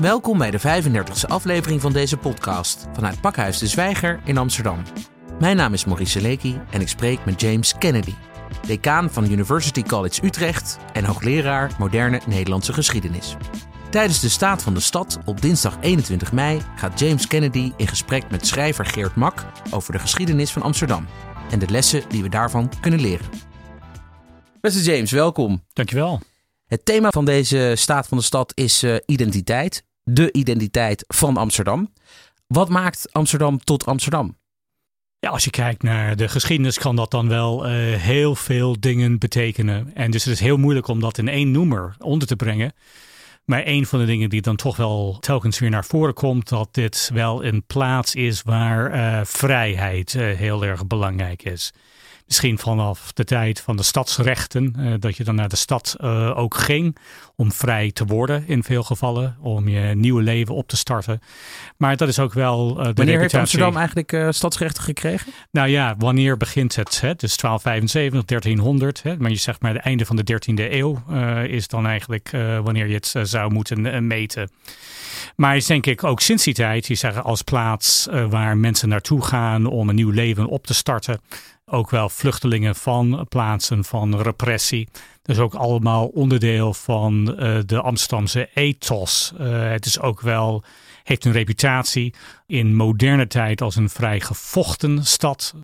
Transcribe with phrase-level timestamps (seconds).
[0.00, 4.82] Welkom bij de 35e aflevering van deze podcast vanuit Pakhuis de Zwijger in Amsterdam.
[5.38, 8.14] Mijn naam is Maurice Seleki en ik spreek met James Kennedy,
[8.66, 13.36] decaan van University College Utrecht en hoogleraar moderne Nederlandse geschiedenis.
[13.90, 18.30] Tijdens de Staat van de Stad op dinsdag 21 mei gaat James Kennedy in gesprek
[18.30, 21.06] met schrijver Geert Mak over de geschiedenis van Amsterdam
[21.50, 23.26] en de lessen die we daarvan kunnen leren.
[24.60, 25.64] Beste James, welkom.
[25.72, 26.20] Dankjewel.
[26.66, 29.88] Het thema van deze Staat van de Stad is uh, identiteit.
[30.02, 31.92] De identiteit van Amsterdam.
[32.46, 34.38] Wat maakt Amsterdam tot Amsterdam?
[35.18, 39.18] Ja, als je kijkt naar de geschiedenis, kan dat dan wel uh, heel veel dingen
[39.18, 39.94] betekenen.
[39.94, 42.72] En dus het is heel moeilijk om dat in één noemer onder te brengen.
[43.44, 46.74] Maar een van de dingen die dan toch wel telkens weer naar voren komt, dat
[46.74, 51.72] dit wel een plaats is waar uh, vrijheid uh, heel erg belangrijk is
[52.30, 56.38] misschien vanaf de tijd van de stadsrechten, uh, dat je dan naar de stad uh,
[56.38, 56.96] ook ging
[57.36, 61.20] om vrij te worden in veel gevallen, om je nieuwe leven op te starten.
[61.76, 63.20] Maar dat is ook wel uh, de Wanneer reputatie.
[63.20, 65.32] heeft Amsterdam eigenlijk stadsrechten gekregen?
[65.50, 67.00] Nou ja, wanneer begint het?
[67.00, 67.14] Hè?
[67.14, 69.02] Dus 1275, 1300.
[69.02, 69.16] Hè?
[69.16, 71.02] Maar je zegt maar het einde van de 13e eeuw
[71.42, 72.30] is dan eigenlijk
[72.62, 74.50] wanneer je het zou moeten meten.
[75.36, 79.24] Maar is denk ik ook sinds die tijd, je zeggen als plaats waar mensen naartoe
[79.24, 81.20] gaan om een nieuw leven op te starten
[81.70, 84.88] ook wel vluchtelingen van plaatsen van repressie.
[85.22, 89.32] Dus ook allemaal onderdeel van uh, de Amsterdamse ethos.
[89.40, 90.64] Uh, het is ook wel,
[91.04, 92.14] heeft een reputatie
[92.46, 95.54] in moderne tijd als een vrij gevochten stad.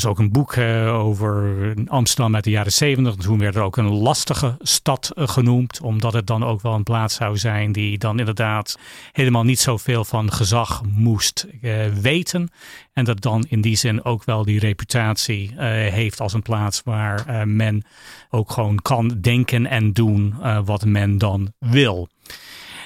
[0.00, 3.14] Dus ook een boek uh, over Amsterdam uit de jaren zeventig.
[3.14, 5.80] Toen werd er ook een lastige stad uh, genoemd.
[5.80, 8.78] Omdat het dan ook wel een plaats zou zijn die dan inderdaad
[9.12, 12.50] helemaal niet zoveel van gezag moest uh, weten.
[12.92, 15.52] En dat dan in die zin ook wel die reputatie
[15.90, 17.84] heeft als een plaats waar men
[18.30, 20.34] ook gewoon kan denken en doen
[20.64, 22.08] wat men dan wil.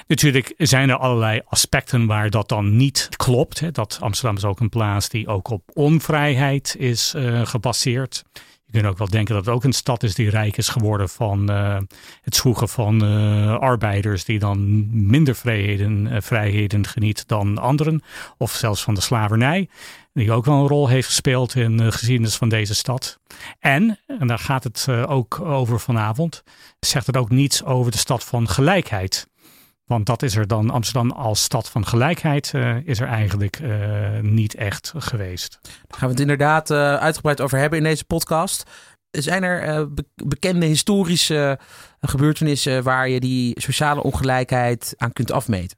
[0.07, 3.59] Natuurlijk zijn er allerlei aspecten waar dat dan niet klopt.
[3.59, 3.71] Hè.
[3.71, 8.23] Dat Amsterdam is ook een plaats die ook op onvrijheid is uh, gebaseerd.
[8.65, 11.09] Je kunt ook wel denken dat het ook een stad is die rijk is geworden
[11.09, 11.77] van uh,
[12.21, 18.01] het zwoegen van uh, arbeiders die dan minder vrijheden, vrijheden geniet dan anderen.
[18.37, 19.69] Of zelfs van de slavernij,
[20.13, 23.19] die ook wel een rol heeft gespeeld in de geschiedenis van deze stad.
[23.59, 26.43] En, en daar gaat het ook over vanavond,
[26.79, 29.27] zegt het ook niets over de stad van gelijkheid.
[29.85, 34.19] Want dat is er dan, Amsterdam als stad van gelijkheid, uh, is er eigenlijk uh,
[34.19, 35.59] niet echt geweest.
[35.61, 38.69] Daar gaan we het inderdaad uh, uitgebreid over hebben in deze podcast.
[39.11, 41.59] Zijn er be bekende historische
[41.99, 45.77] gebeurtenissen waar je die sociale ongelijkheid aan kunt afmeten?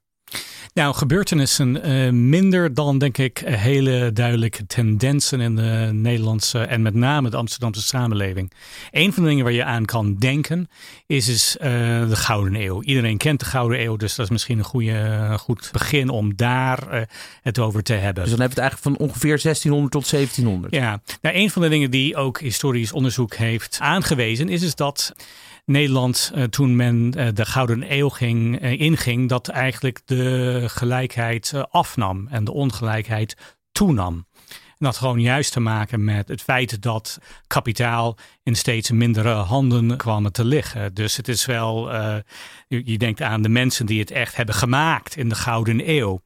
[0.78, 6.94] Nou, gebeurtenissen uh, minder dan, denk ik, hele duidelijke tendensen in de Nederlandse en met
[6.94, 8.52] name de Amsterdamse samenleving.
[8.92, 10.70] Een van de dingen waar je aan kan denken
[11.06, 11.68] is, is uh,
[12.10, 12.82] de Gouden Eeuw.
[12.82, 16.94] Iedereen kent de Gouden Eeuw, dus dat is misschien een goede, goed begin om daar
[16.94, 17.02] uh,
[17.42, 18.24] het over te hebben.
[18.24, 20.74] Dus dan hebben we het eigenlijk van ongeveer 1600 tot 1700.
[20.74, 25.14] Ja, nou, een van de dingen die ook historisch onderzoek heeft aangewezen is, is dat
[25.68, 31.54] Nederland, uh, toen men uh, de Gouden Eeuw ging, uh, inging, dat eigenlijk de gelijkheid
[31.70, 34.26] afnam en de ongelijkheid toenam.
[34.50, 39.98] En dat gewoon juist te maken met het feit dat kapitaal in steeds mindere handen
[39.98, 40.94] kwam te liggen.
[40.94, 41.94] Dus het is wel,
[42.68, 46.22] je denkt aan de mensen die het echt hebben gemaakt in de Gouden Eeuw.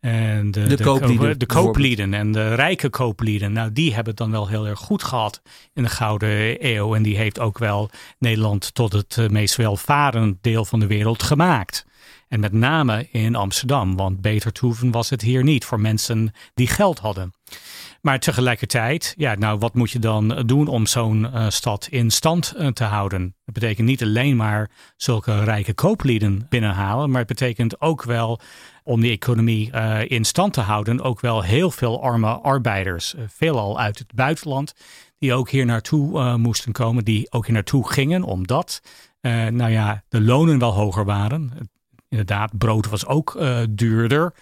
[0.00, 1.28] En de, de, kooplieden.
[1.28, 3.52] De, de kooplieden en de rijke kooplieden.
[3.52, 5.42] Nou, die hebben het dan wel heel erg goed gehad
[5.74, 6.94] in de Gouden Eeuw.
[6.94, 11.22] En die heeft ook wel Nederland tot het uh, meest welvarend deel van de wereld
[11.22, 11.85] gemaakt.
[12.28, 16.66] En met name in Amsterdam, want beter toeven was het hier niet voor mensen die
[16.66, 17.32] geld hadden.
[18.00, 22.54] Maar tegelijkertijd, ja, nou, wat moet je dan doen om zo'n uh, stad in stand
[22.56, 23.34] uh, te houden?
[23.44, 28.40] Dat betekent niet alleen maar zulke rijke kooplieden binnenhalen, maar het betekent ook wel
[28.84, 33.78] om die economie uh, in stand te houden, ook wel heel veel arme arbeiders, veelal
[33.78, 34.74] uit het buitenland,
[35.18, 38.82] die ook hier naartoe moesten komen, die ook hier naartoe gingen, omdat,
[39.50, 41.70] nou ja, de lonen wel hoger waren.
[42.16, 43.38] Inderdaad, brood was ook
[43.70, 44.34] duurder.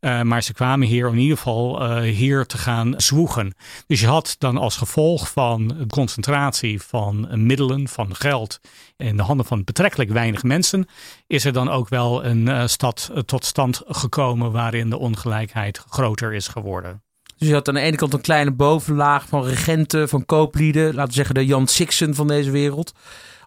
[0.00, 3.54] Uh, maar ze kwamen hier in ieder geval uh, hier te gaan zwoegen.
[3.86, 8.60] Dus je had dan als gevolg van de concentratie van middelen, van geld
[8.96, 10.86] in de handen van betrekkelijk weinig mensen,
[11.26, 16.48] is er dan ook wel een stad tot stand gekomen waarin de ongelijkheid groter is
[16.48, 17.02] geworden.
[17.36, 21.08] Dus je had aan de ene kant een kleine bovenlaag van regenten, van kooplieden, laten
[21.08, 22.92] we zeggen de Jan Sixen van deze wereld.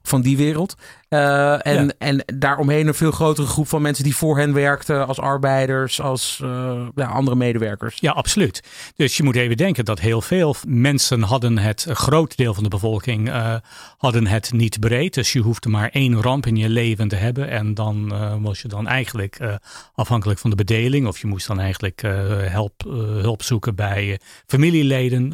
[0.04, 0.75] van die wereld.
[1.13, 1.92] Uh, en, ja.
[1.98, 6.40] en daaromheen een veel grotere groep van mensen die voor hen werkten als arbeiders, als
[6.44, 7.98] uh, ja, andere medewerkers.
[8.00, 8.63] Ja, absoluut.
[8.96, 12.63] Dus je moet even denken dat heel veel mensen hadden het, een groot deel van
[12.63, 13.56] de bevolking uh,
[13.98, 15.13] hadden het niet breed.
[15.13, 18.68] Dus je hoefde maar één ramp in je leven te hebben en dan was je
[18.68, 19.40] dan eigenlijk
[19.94, 22.02] afhankelijk van de bedeling of je moest dan eigenlijk
[22.50, 22.84] help,
[23.22, 25.30] hulp zoeken bij familieleden.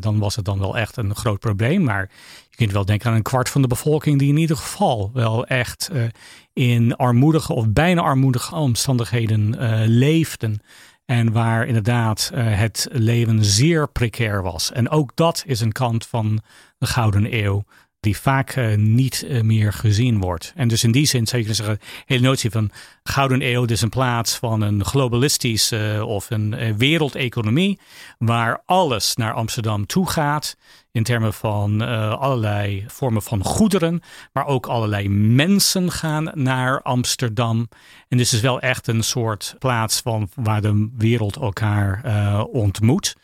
[0.00, 2.10] dan was het dan wel echt een groot probleem, maar
[2.50, 5.46] je kunt wel denken aan een kwart van de bevolking die in ieder geval wel
[5.46, 6.04] echt uh,
[6.52, 10.60] in armoedige of bijna armoedige omstandigheden uh, leefden.
[11.04, 14.72] En waar inderdaad uh, het leven zeer precair was.
[14.72, 16.40] En ook dat is een kant van
[16.78, 17.64] de Gouden Eeuw
[18.00, 20.52] die vaak niet meer gezien wordt.
[20.56, 22.70] En dus in die zin zou je zeggen, hele notie van
[23.02, 27.78] gouden eeuw, dus in plaats van een globalistische of een wereldeconomie,
[28.18, 30.56] waar alles naar Amsterdam toe gaat,
[30.98, 31.80] in termen van
[32.18, 34.00] allerlei vormen van goederen,
[34.32, 37.68] maar ook allerlei mensen gaan naar Amsterdam.
[38.08, 42.02] En dus is wel echt een soort plaats van waar de wereld elkaar
[42.44, 43.16] ontmoet.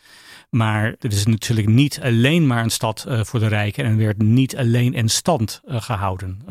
[0.49, 4.21] Maar het is natuurlijk niet alleen maar een stad uh, voor de rijken en werd
[4.21, 6.41] niet alleen in stand gehouden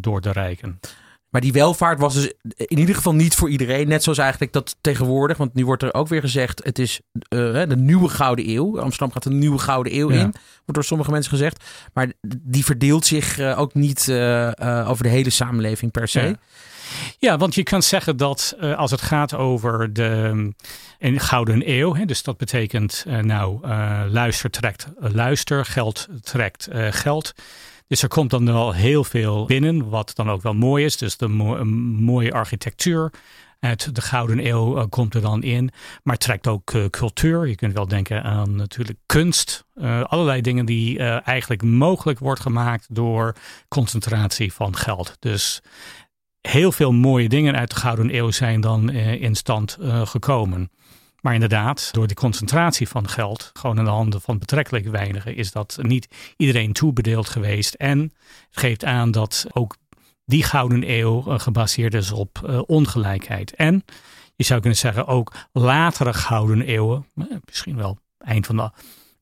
[0.00, 0.80] door de rijken.
[1.32, 3.88] Maar die welvaart was dus in ieder geval niet voor iedereen.
[3.88, 5.36] Net zoals eigenlijk dat tegenwoordig.
[5.36, 8.80] Want nu wordt er ook weer gezegd: het is de nieuwe Gouden Eeuw.
[8.80, 10.20] Amsterdam gaat een nieuwe Gouden Eeuw ja.
[10.20, 10.30] in.
[10.30, 11.64] Wordt door sommige mensen gezegd.
[11.92, 12.12] Maar
[12.42, 14.00] die verdeelt zich ook niet
[14.86, 16.20] over de hele samenleving per se.
[16.20, 16.34] Ja.
[17.18, 20.52] Ja, want je kan zeggen dat uh, als het gaat over de
[20.98, 26.68] een Gouden Eeuw, hè, dus dat betekent uh, nou uh, luister trekt luister, geld trekt
[26.90, 27.34] geld.
[27.92, 30.96] Dus er komt dan wel heel veel binnen, wat dan ook wel mooi is.
[30.96, 33.12] Dus de mo mooie architectuur
[33.60, 35.70] uit de Gouden Eeuw komt er dan in.
[36.02, 37.46] Maar trekt ook cultuur.
[37.46, 39.64] Je kunt wel denken aan natuurlijk kunst.
[40.02, 43.34] allerlei dingen die eigenlijk mogelijk wordt gemaakt door
[43.68, 45.16] concentratie van geld.
[45.18, 45.60] Dus
[46.40, 50.70] heel veel mooie dingen uit de Gouden Eeuw zijn dan in stand gekomen.
[51.22, 55.52] Maar inderdaad, door de concentratie van geld, gewoon in de handen van betrekkelijk weinigen, is
[55.52, 57.74] dat niet iedereen toebedeeld geweest.
[57.74, 59.76] En het geeft aan dat ook
[60.24, 63.54] die Gouden Eeuw uh, gebaseerd is op ongelijkheid.
[63.54, 63.84] En
[64.36, 67.06] je zou kunnen zeggen ook latere Gouden Eeuwen,
[67.44, 68.70] misschien wel eind van de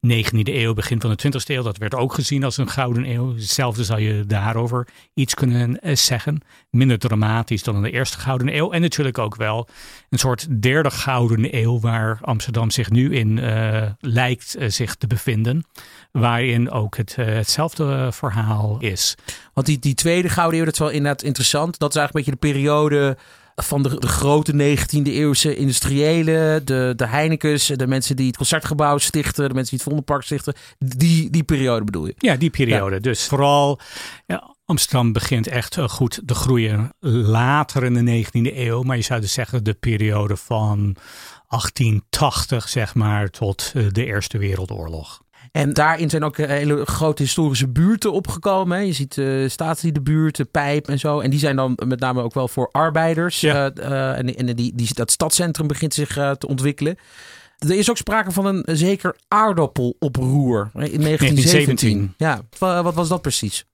[0.07, 1.63] 19e eeuw, begin van de 20e eeuw.
[1.63, 3.35] Dat werd ook gezien als een gouden eeuw.
[3.35, 6.41] Hetzelfde zou je daarover iets kunnen eh, zeggen.
[6.71, 8.73] Minder dramatisch dan in de eerste gouden eeuw.
[8.73, 9.69] En natuurlijk ook wel
[10.09, 15.07] een soort derde gouden eeuw waar Amsterdam zich nu in uh, lijkt uh, zich te
[15.07, 15.65] bevinden.
[16.13, 19.15] Waarin ook het, hetzelfde verhaal is.
[19.55, 21.79] Want die, die tweede gouden eeuw, dat is wel inderdaad interessant.
[21.79, 23.17] Dat is eigenlijk een beetje de periode
[23.65, 28.99] van de, de grote 19e eeuwse industriëlen, de, de Heinekens, de mensen die het concertgebouw
[28.99, 30.55] stichten, de mensen die het Vondelpark stichten.
[30.79, 32.15] Die, die periode bedoel je?
[32.19, 32.95] Ja, die periode.
[32.95, 33.01] Ja.
[33.01, 33.79] Dus vooral
[34.27, 38.83] ja, Amsterdam begint echt goed te groeien later in de 19e eeuw.
[38.83, 40.97] Maar je zou dus zeggen de periode van
[41.49, 45.23] 1880 zeg maar tot eh, de Eerste Wereldoorlog.
[45.53, 48.79] En daarin zijn ook eh, hele grote historische buurten opgekomen.
[48.79, 48.83] Hè.
[48.85, 51.21] Je ziet uh, staatsdiedenbuurten, Pijp en zo.
[51.21, 53.41] En die zijn dan met name ook wel voor arbeiders.
[53.41, 53.73] Ja.
[53.79, 56.97] Uh, uh, en en die, die, dat stadscentrum begint zich te ontwikkelen.
[57.59, 62.15] Er is ook sprake van een zeker aardappeloproer in 1917.
[62.15, 62.15] 1917.
[62.17, 63.67] Ja, wat was dat precies?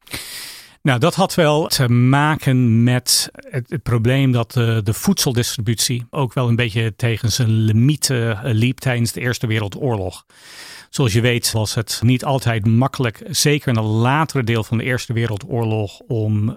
[0.86, 6.48] Nou, dat had wel te maken met het, probleem dat de, de, voedseldistributie ook wel
[6.48, 10.26] een beetje tegen zijn limieten liep tijdens de Eerste Wereldoorlog.
[10.90, 14.84] Zoals je weet was het niet altijd makkelijk, zeker in het latere deel van de
[14.84, 16.56] Eerste Wereldoorlog, om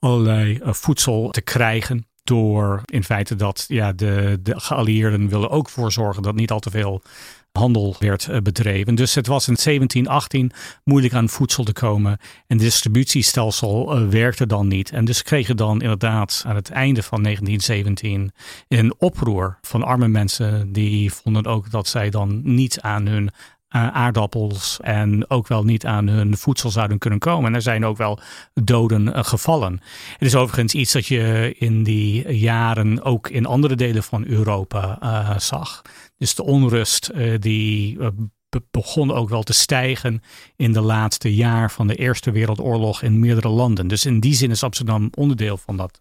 [0.00, 2.06] allerlei uh, voedsel te krijgen.
[2.24, 6.60] Door in feite dat ja, de, de geallieerden wilden ook voor zorgen dat niet al
[6.60, 7.02] te veel
[7.56, 8.94] handel werd uh, bedreven.
[8.94, 10.52] Dus het was in 1718
[10.84, 12.10] moeilijk aan voedsel te komen.
[12.10, 14.90] En het distributiestelsel uh, werkte dan niet.
[14.90, 18.32] En dus kregen dan inderdaad aan het einde van 1917
[18.68, 20.72] een oproer van arme mensen.
[20.72, 23.30] Die vonden ook dat zij dan niet aan hun
[23.70, 27.48] uh, aardappels en ook wel niet aan hun voedsel zouden kunnen komen.
[27.48, 28.18] En er zijn ook wel
[28.54, 29.80] doden gevallen.
[30.12, 34.98] Het is overigens iets dat je in die jaren ook in andere delen van Europa
[35.38, 35.82] zag.
[36.18, 37.98] Dus de onrust die
[38.70, 40.22] begon ook wel te stijgen
[40.56, 43.88] in de laatste jaar van de Eerste Wereldoorlog in meerdere landen.
[43.88, 46.00] Dus in die zin is Amsterdam onderdeel van dat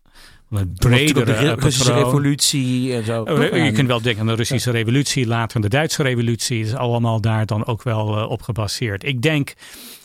[0.50, 3.44] een bredere de Russische revolutie en zo.
[3.56, 6.60] Je kunt wel denken aan de Russische revolutie, later de Duitse revolutie.
[6.60, 9.04] is allemaal daar dan ook wel op gebaseerd.
[9.04, 9.54] Ik denk,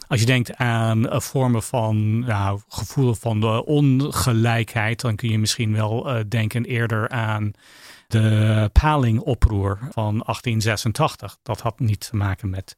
[0.09, 5.39] als je denkt aan uh, vormen van nou, gevoel van de ongelijkheid, dan kun je
[5.39, 7.53] misschien wel uh, denken eerder aan
[8.11, 11.39] de palingoproer van 1886.
[11.43, 12.77] Dat had niet te maken met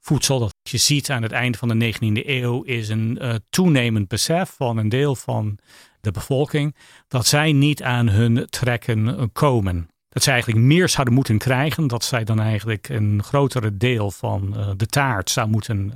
[0.00, 0.38] voedsel.
[0.38, 4.54] Dat je ziet aan het eind van de 19e eeuw is een uh, toenemend besef
[4.56, 5.58] van een deel van
[6.00, 6.76] de bevolking
[7.08, 9.88] dat zij niet aan hun trekken komen.
[10.08, 11.86] Dat zij eigenlijk meer zouden moeten krijgen.
[11.86, 15.92] Dat zij dan eigenlijk een grotere deel van uh, de taart zou moeten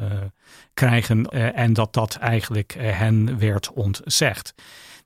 [0.74, 1.26] krijgen.
[1.54, 4.54] en dat dat eigenlijk hen werd ontzegd.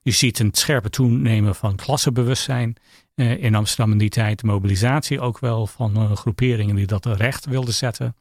[0.01, 2.75] Je ziet een scherpe toenemen van klassenbewustzijn
[3.17, 4.43] uh, in Amsterdam in die tijd.
[4.43, 8.15] Mobilisatie ook wel van uh, groeperingen die dat recht wilden zetten.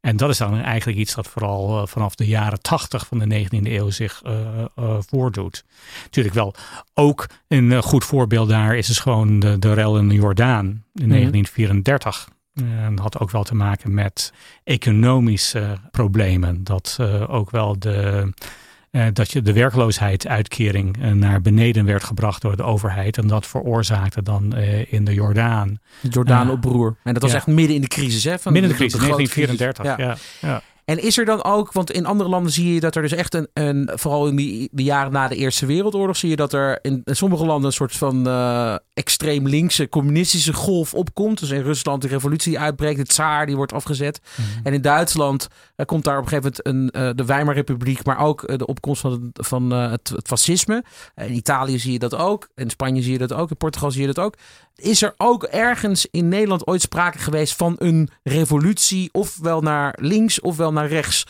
[0.00, 3.44] En dat is dan eigenlijk iets dat vooral uh, vanaf de jaren 80 van de
[3.44, 4.22] 19e eeuw zich
[4.98, 5.64] voordoet.
[6.02, 6.54] Natuurlijk wel
[6.94, 11.04] ook een goed voorbeeld daar is dus gewoon de, de rel in de Jordaan in
[11.04, 11.08] mm.
[11.08, 12.28] 1934.
[12.54, 14.32] En dat had ook wel te maken met
[14.64, 16.64] economische problemen.
[16.64, 18.32] Dat ook wel de
[18.92, 23.18] uh, dat je de werkloosheidsuitkering uh, naar beneden werd gebracht door de overheid.
[23.18, 25.78] En dat veroorzaakte dan uh, in de Jordaan.
[26.00, 26.96] De Jordaan-oproer.
[27.02, 27.36] en dat was ja.
[27.36, 28.38] echt midden in de crisis, hè?
[28.38, 29.84] Van midden in de crisis, 1934.
[29.84, 30.16] Ja.
[30.40, 30.62] ja.
[30.92, 33.34] En is er dan ook, want in andere landen zie je dat er dus echt
[33.34, 36.78] een, een vooral in die, de jaren na de Eerste Wereldoorlog, zie je dat er
[36.82, 41.40] in, sommige landen een soort van uh, extreem linkse communistische golf opkomt.
[41.40, 44.20] Dus in Rusland de revolutie uitbreekt, de tsaar die wordt afgezet.
[44.22, 44.60] Mm -hmm.
[44.64, 48.18] En in Duitsland uh, komt daar op een gegeven moment een, uh, de Weimarrepubliek, maar
[48.18, 50.84] ook de opkomst van, het, van het, het, fascisme.
[51.16, 54.00] in Italië zie je dat ook, in Spanje zie je dat ook, in Portugal zie
[54.00, 54.34] je dat ook.
[54.76, 60.40] Is er ook ergens in Nederland ooit sprake geweest van een revolutie, ofwel naar links
[60.40, 61.26] ofwel naar rechts?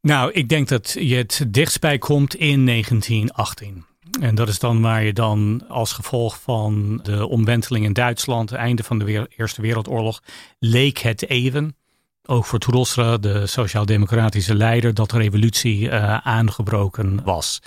[0.00, 3.86] Nou, ik denk dat je het dichtst bij komt in 1918.
[4.20, 8.58] En dat is dan waar je dan als gevolg van de omwenteling in Duitsland, het
[8.58, 10.22] einde van de Eerste Wereldoorlog,
[10.58, 11.76] leek het even,
[12.24, 17.60] ook voor Troelstra, de sociaal-democratische leider, dat de revolutie uh, aangebroken was.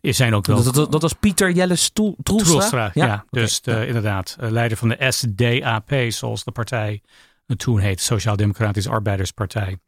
[0.00, 0.62] Er zijn ook wel...
[0.62, 2.44] Dat, dat, dat was Pieter Jelle Troelstra?
[2.44, 3.06] Troelstra, ja.
[3.06, 3.24] ja.
[3.30, 3.82] Dus de, ja.
[3.82, 7.02] inderdaad, eh, leider van de SDAP, zoals de partij
[7.56, 9.78] toen heet, Sociaal-Democratische Arbeiderspartij.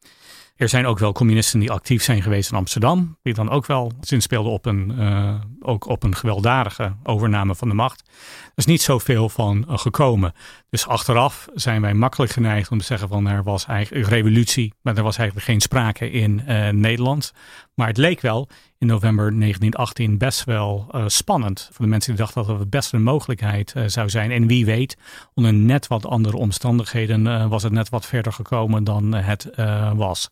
[0.57, 3.93] Er zijn ook wel communisten die actief zijn geweest in Amsterdam, die dan ook wel
[4.01, 8.03] zin speelden op een, uh, ook op een gewelddadige overname van de macht.
[8.45, 10.33] Er is niet zoveel van uh, gekomen.
[10.71, 14.97] Dus achteraf zijn wij makkelijk geneigd om te zeggen van er was eigenlijk revolutie, maar
[14.97, 17.33] er was eigenlijk geen sprake in uh, Nederland.
[17.75, 21.69] Maar het leek wel in november 1918 best wel spannend.
[21.73, 24.31] Voor de mensen die dachten dat het best een mogelijkheid zou zijn.
[24.31, 24.97] En wie weet,
[25.35, 29.51] onder net wat andere omstandigheden was het net wat verder gekomen dan het
[29.95, 30.31] was.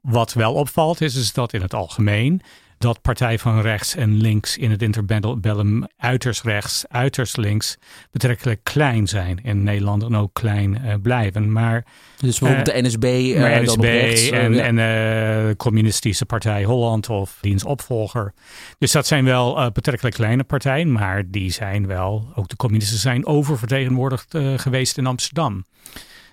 [0.00, 2.42] Wat wel opvalt is, is dat in het algemeen
[2.78, 7.76] dat partij van rechts en links in het interbellum uiterst rechts, uiterst links
[8.10, 11.52] betrekkelijk klein zijn in Nederland en ook klein uh, blijven.
[11.52, 11.84] Maar,
[12.18, 14.62] dus bijvoorbeeld uh, de NSB, uh, NSB rechts, en, ja.
[14.62, 18.32] en de Communistische Partij Holland of diens opvolger.
[18.78, 23.26] Dus dat zijn wel betrekkelijk kleine partijen, maar die zijn wel, ook de communisten zijn
[23.26, 25.64] oververtegenwoordigd geweest in Amsterdam.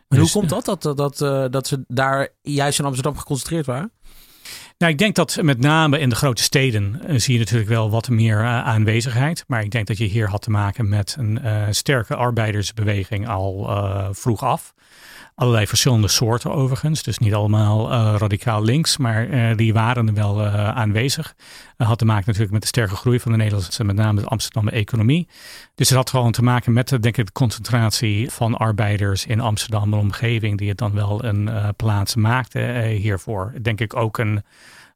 [0.07, 3.65] En dus, hoe komt dat, dat, dat, dat, dat ze daar juist in Amsterdam geconcentreerd
[3.65, 3.91] waren?
[4.77, 7.89] Nou, ik denk dat met name in de grote steden uh, zie je natuurlijk wel
[7.89, 9.43] wat meer uh, aanwezigheid.
[9.47, 11.39] Maar ik denk dat je hier had te maken met een
[11.75, 13.69] sterke arbeidersbeweging al
[14.11, 14.73] vroeg af.
[15.35, 17.03] Allerlei verschillende soorten overigens.
[17.03, 21.35] Dus niet allemaal uh, radicaal links, maar uh, die waren er wel uh, aanwezig.
[21.77, 24.71] had te maken natuurlijk met de sterke groei van de Nederlandse, met name de Amsterdamse
[24.71, 25.27] economie.
[25.75, 29.93] Dus het had gewoon te maken met denk ik, de concentratie van arbeiders in Amsterdam
[29.93, 32.59] en omgeving, die het dan wel een plaats maakte
[32.99, 33.53] hiervoor.
[33.61, 34.43] Denk ik ook een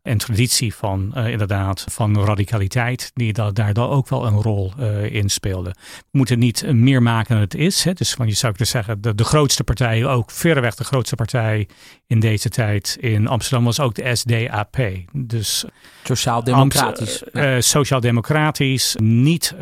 [0.10, 4.74] en traditie van uh, inderdaad van radicaliteit, die dat, daar dan ook wel een rol
[4.80, 5.70] uh, in speelde.
[5.80, 7.84] We moeten niet meer maken dan het is.
[7.84, 7.94] Hè.
[7.94, 11.68] Dus van, je zou kunnen zeggen, de, de grootste partij, ook verreweg de grootste partij
[12.08, 14.78] in deze tijd in Amsterdam was ook de SDAP.
[15.14, 15.66] Dus
[16.04, 17.24] Sociaal-democratisch.
[17.32, 19.56] Uh, Sociaal-democratisch, niet,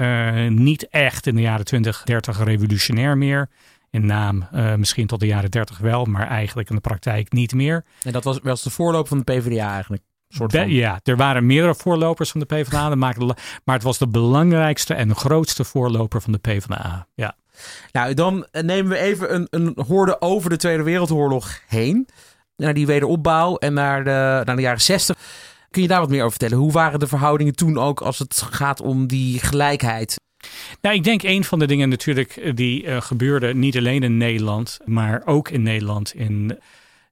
[0.50, 3.50] niet echt in de jaren 20, 30 revolutionair meer
[3.89, 7.54] in naam uh, misschien tot de jaren 30 wel, maar eigenlijk in de praktijk niet
[7.54, 7.86] meer.
[8.04, 10.04] En dat was, was de voorloper van de PvdA eigenlijk?
[10.30, 10.70] Soort van.
[10.70, 13.16] Ja, er waren meerdere voorlopers van de PvdA, maar
[13.66, 17.08] het was de belangrijkste en grootste voorloper van de PvdA.
[17.16, 17.36] Ja.
[17.92, 22.08] Nou, dan nemen we even een, een hoorde over de Tweede Wereldoorlog heen.
[22.56, 25.18] Naar die wederopbouw en naar de, naar de jaren 60.
[25.72, 26.64] Kun je daar wat meer over vertellen?
[26.64, 30.20] Hoe waren de verhoudingen toen ook als het gaat om die gelijkheid?
[30.82, 34.80] Nou, ik denk een van de dingen natuurlijk die uh, gebeurde niet alleen in Nederland,
[34.86, 36.60] maar ook in Nederland in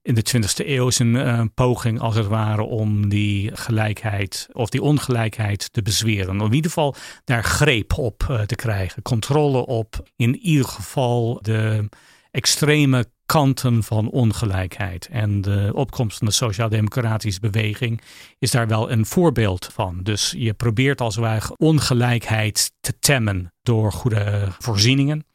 [0.05, 4.69] in de 20e eeuw is een uh, poging, als het ware, om die gelijkheid of
[4.69, 6.41] die ongelijkheid te bezweren.
[6.41, 10.09] Om in ieder geval daar greep op uh, te krijgen, controle op.
[10.15, 11.89] In ieder geval de
[12.31, 15.07] extreme kanten van ongelijkheid.
[15.07, 18.01] En de opkomst van de sociaal-democratische beweging
[18.39, 19.99] is daar wel een voorbeeld van.
[20.03, 25.25] Dus je probeert als ware ongelijkheid te temmen door goede voorzieningen.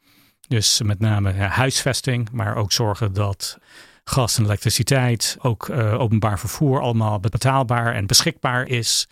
[0.47, 3.57] Dus met name huisvesting, maar ook zorgen dat
[4.03, 9.07] gas en elektriciteit, ook openbaar vervoer allemaal betaalbaar en beschikbaar is.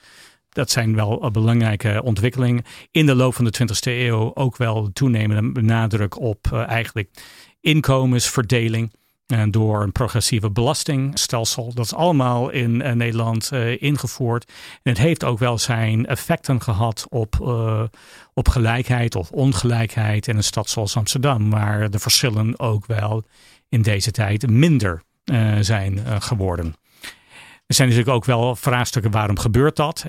[0.50, 2.64] Dat zijn wel belangrijke ontwikkelingen.
[2.92, 7.10] In de loop van de 20e eeuw ook wel toenemende nadruk op eigenlijk
[7.62, 8.98] inkomensverdeling.
[9.30, 11.74] Eh, door een progressieve belastingstelsel.
[11.74, 14.52] Dat is allemaal in Nederland ingevoerd.
[14.84, 17.40] En het heeft ook wel zijn effecten gehad op,
[18.34, 23.24] op gelijkheid of ongelijkheid in een stad zoals Amsterdam, waar de verschillen ook wel
[23.70, 25.02] in deze tijd minder
[25.60, 26.76] zijn geworden.
[27.70, 30.06] Er zijn natuurlijk ook wel vraagstukken waarom gebeurt dat.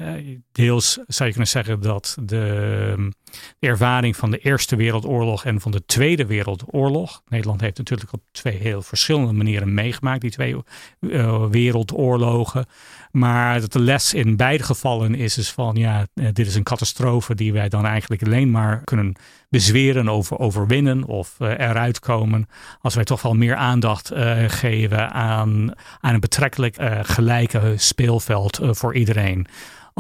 [0.53, 3.11] Deels zou je kunnen zeggen dat de,
[3.59, 7.23] de, ervaring van de Eerste Wereldoorlog en van de Tweede Wereldoorlog.
[7.29, 10.57] Nederland heeft natuurlijk op twee heel verschillende manieren meegemaakt, die twee
[11.01, 12.67] uh, wereldoorlogen.
[13.11, 16.63] Maar dat de les in beide gevallen is, is van ja, eh, dit is een
[16.63, 19.17] catastrofe die wij dan eigenlijk alleen maar kunnen
[19.49, 22.49] bezweren, over, overwinnen of uh, eruit komen.
[22.81, 24.13] Als wij toch wel meer aandacht
[24.47, 29.47] geven aan, aan een betrekkelijk gelijke speelveld voor iedereen.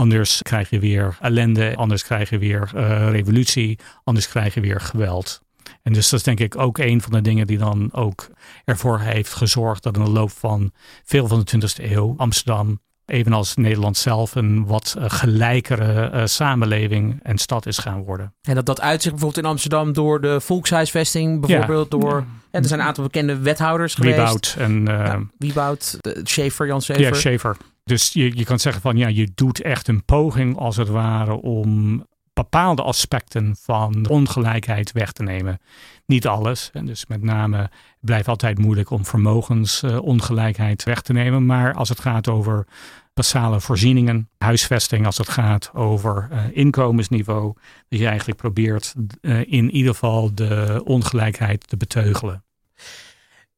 [0.00, 2.70] Anders krijg je weer ellende, anders krijg je weer
[3.10, 5.40] revolutie, anders krijg je weer geweld.
[5.82, 8.28] En dus dat is denk ik ook een van de dingen die dan ook
[8.64, 10.72] ervoor heeft gezorgd dat in de loop van
[11.04, 12.80] veel van de 20e eeuw Amsterdam
[13.10, 18.34] evenals Nederland zelf, een wat eh, gelijkere uh, samenleving en stad is gaan worden.
[18.42, 22.24] En dat dat uitzicht bijvoorbeeld in Amsterdam door de volkshuisvesting, bijvoorbeeld door...
[22.50, 22.58] Ja.
[22.58, 24.16] er zijn een aantal bekende wethouders geweest.
[24.16, 24.88] Wieboud en...
[24.88, 27.06] Uh, Wieboud, Schaefer, Jan Schaefer.
[27.06, 27.56] Ja, Schaefer.
[27.90, 31.32] Dus je, je kan zeggen van ja, je doet echt een poging als het ware
[31.32, 35.58] om bepaalde aspecten van ongelijkheid weg te nemen.
[36.06, 36.70] Niet alles.
[36.72, 37.70] En dus met name
[38.00, 41.46] blijft altijd moeilijk om vermogensongelijkheid weg te nemen.
[41.46, 42.66] Maar als het gaat over
[43.14, 47.54] basale voorzieningen, huisvesting, als het gaat over uh, inkomensniveau,
[47.88, 52.44] dat je eigenlijk probeert uh, in ieder geval de ongelijkheid te beteugelen.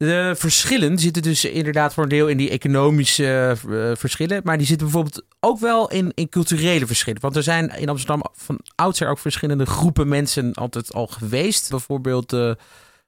[0.03, 4.41] De verschillen zitten dus inderdaad voor een deel in die economische uh, verschillen.
[4.45, 7.21] Maar die zitten bijvoorbeeld ook wel in, in culturele verschillen.
[7.21, 11.71] Want er zijn in Amsterdam van oudsher ook verschillende groepen mensen altijd al geweest.
[11.71, 12.57] Bijvoorbeeld de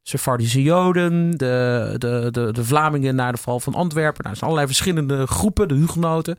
[0.03, 4.23] Sephardische Joden, de, de, de, de Vlamingen na de val van Antwerpen.
[4.23, 6.39] Nou, er zijn allerlei verschillende groepen, de Hugenoten.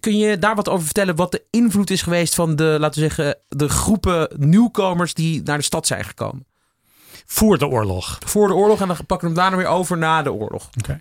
[0.00, 3.08] Kun je daar wat over vertellen wat de invloed is geweest van de, laten we
[3.08, 6.46] zeggen, de groepen nieuwkomers die naar de stad zijn gekomen?
[7.26, 8.18] Voor de oorlog.
[8.26, 10.68] Voor de oorlog en dan pakken we hem daarna weer over na de oorlog.
[10.78, 11.00] Oké.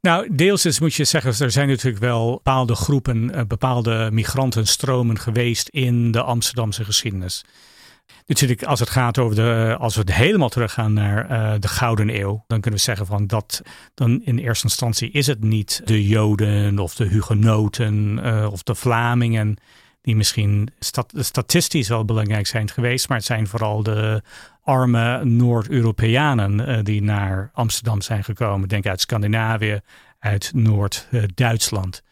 [0.00, 5.18] Nou, deels is, moet je zeggen, er zijn natuurlijk wel bepaalde groepen, eh, bepaalde migrantenstromen
[5.18, 7.44] geweest in de Amsterdamse geschiedenis.
[8.26, 12.44] Natuurlijk, als het gaat over de, als we helemaal teruggaan naar uh, de Gouden Eeuw,
[12.46, 13.62] dan kunnen we zeggen van dat
[13.94, 18.74] dan in eerste instantie is het niet de Joden of de Hugenoten uh, of de
[18.74, 19.56] Vlamingen
[20.06, 24.22] die misschien stat statistisch wel belangrijk zijn geweest, maar het zijn vooral de
[24.62, 28.68] arme Noord-Europeanen uh, die naar Amsterdam zijn gekomen.
[28.68, 29.80] Denk uit Scandinavië,
[30.18, 32.02] uit Noord-Duitsland.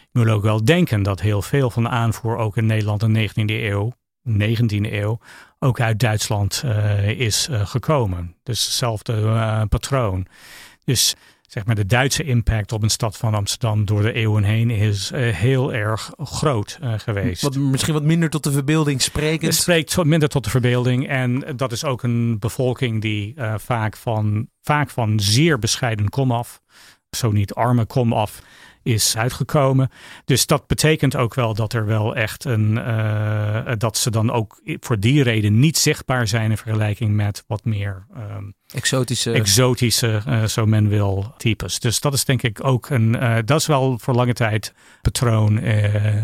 [0.00, 3.12] Je moet ook wel denken dat heel veel van de aanvoer ook in Nederland in
[3.12, 3.92] de 19e eeuw
[4.28, 5.18] 19e eeuw
[5.58, 8.36] ook uit Duitsland uh, is uh, gekomen.
[8.42, 10.26] Dus hetzelfde patroon.
[10.84, 11.14] Dus
[11.52, 15.10] zeg maar de Duitse impact op een stad van Amsterdam door de eeuwen heen is
[15.14, 17.42] heel erg groot geweest.
[17.42, 19.42] Wat, misschien wat minder tot de verbeelding sprekend.
[19.42, 21.08] Het spreekt minder tot de verbeelding.
[21.08, 26.60] En dat is ook een bevolking die vaak, van, vaak van zeer bescheiden komaf,
[27.10, 28.42] zo niet arme komaf,
[28.82, 29.90] is uitgekomen.
[30.24, 32.76] Dus dat betekent ook wel dat er wel echt een.
[32.76, 37.64] Uh, dat ze dan ook voor die reden niet zichtbaar zijn in vergelijking met wat
[37.64, 38.06] meer.
[38.36, 39.32] Um, exotische.
[39.32, 41.80] Exotische, uh, zo men wil, types.
[41.80, 43.14] Dus dat is denk ik ook een.
[43.14, 45.60] Uh, dat is wel voor lange tijd patroon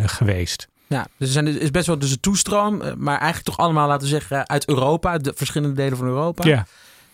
[0.05, 0.69] geweest.
[0.87, 4.03] Ja, dus er zijn, is best wel dus een toestroom, maar eigenlijk toch allemaal, laten
[4.03, 6.49] we zeggen, uit Europa, de verschillende delen van Europa.
[6.49, 6.67] Ja.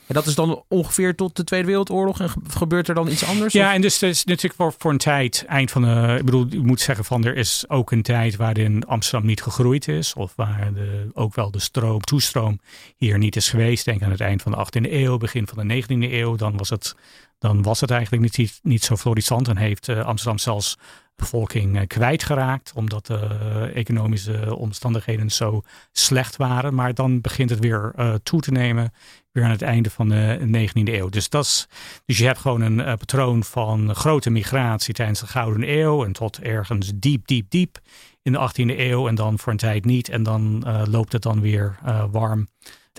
[0.06, 2.20] En dat is dan ongeveer tot de Tweede Wereldoorlog.
[2.20, 3.52] En gebeurt er dan iets anders?
[3.52, 6.16] Ja, en dus, is natuurlijk voor, voor een tijd, eind van de.
[6.18, 9.88] Ik bedoel, je moet zeggen van er is ook een tijd waarin Amsterdam niet gegroeid
[9.88, 10.14] is.
[10.14, 12.60] Of waar de, ook wel de stroom, toestroom
[12.96, 13.84] hier niet is geweest.
[13.84, 16.36] Denk aan het eind van de 18e eeuw, begin van de 19e eeuw.
[16.36, 16.94] Dan was het,
[17.38, 19.48] dan was het eigenlijk niet, niet zo florissant.
[19.48, 20.78] En heeft uh, Amsterdam zelfs
[21.16, 22.72] bevolking uh, kwijtgeraakt.
[22.74, 26.74] Omdat de uh, economische omstandigheden zo slecht waren.
[26.74, 28.92] Maar dan begint het weer uh, toe te nemen
[29.32, 31.08] weer aan het einde van de 19e eeuw.
[31.08, 31.66] Dus, dat is,
[32.04, 36.40] dus je hebt gewoon een patroon van grote migratie tijdens de Gouden Eeuw en tot
[36.40, 37.78] ergens diep, diep, diep
[38.22, 40.08] in de 18e eeuw en dan voor een tijd niet.
[40.08, 41.78] En dan loopt het dan weer
[42.10, 42.48] warm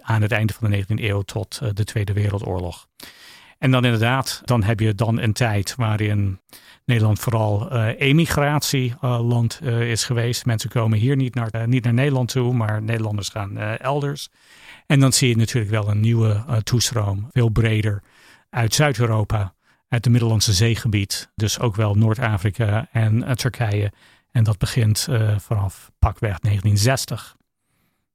[0.01, 2.87] aan het einde van de 19e eeuw tot de Tweede Wereldoorlog.
[3.57, 6.39] En dan inderdaad, dan heb je dan een tijd waarin
[6.85, 10.45] Nederland vooral emigratieland is geweest.
[10.45, 14.29] Mensen komen hier niet naar, niet naar Nederland toe, maar Nederlanders gaan elders.
[14.85, 18.03] En dan zie je natuurlijk wel een nieuwe uh, toestroom, veel breder,
[18.49, 19.53] uit Zuid-Europa,
[19.87, 21.31] uit de Middellandse zeegebied.
[21.35, 23.91] Dus ook wel Noord-Afrika en Turkije.
[24.31, 27.35] En dat begint vanaf pakweg 1960.